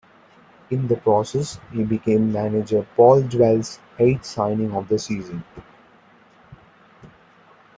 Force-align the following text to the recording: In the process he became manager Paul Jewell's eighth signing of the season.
In 0.71 0.87
the 0.87 0.95
process 0.95 1.59
he 1.71 1.83
became 1.83 2.31
manager 2.31 2.87
Paul 2.95 3.21
Jewell's 3.21 3.77
eighth 3.99 4.25
signing 4.25 4.73
of 4.73 4.87
the 4.87 4.97
season. 4.97 5.43